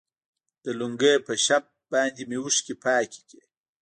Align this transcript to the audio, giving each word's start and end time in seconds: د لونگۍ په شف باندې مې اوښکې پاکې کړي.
د 0.63 0.65
لونگۍ 0.79 1.15
په 1.27 1.33
شف 1.45 1.63
باندې 1.93 2.21
مې 2.29 2.37
اوښکې 2.43 2.73
پاکې 2.85 3.21
کړي. 3.29 3.45